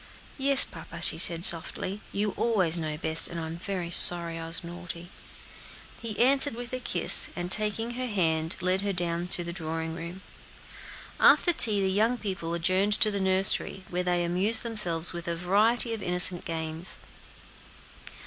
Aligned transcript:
"Yes, 0.39 0.63
papa," 0.65 0.99
she 1.03 1.19
said 1.19 1.45
softly; 1.45 2.01
"you 2.11 2.31
always 2.31 2.75
know 2.75 2.97
best, 2.97 3.27
and 3.27 3.39
I 3.39 3.45
am 3.45 3.57
very 3.59 3.91
sorry 3.91 4.39
I 4.39 4.47
was 4.47 4.63
naughty." 4.63 5.11
He 6.01 6.17
answered 6.17 6.55
with 6.55 6.73
a 6.73 6.79
kiss, 6.79 7.29
and, 7.35 7.51
taking 7.51 7.91
her 7.91 8.07
hand, 8.07 8.55
led 8.61 8.81
her 8.81 8.93
down 8.93 9.27
to 9.27 9.43
the 9.43 9.53
drawing 9.53 9.93
room. 9.93 10.23
After 11.19 11.53
tea 11.53 11.81
the 11.83 11.87
young 11.91 12.17
people 12.17 12.55
adjourned 12.55 12.93
to 12.93 13.11
the 13.11 13.21
nursery, 13.21 13.83
where 13.91 14.01
they 14.01 14.23
amused 14.23 14.63
themselves 14.63 15.13
with 15.13 15.27
a 15.27 15.35
variety 15.35 15.93
of 15.93 16.01
innocent 16.01 16.45
games. 16.45 16.97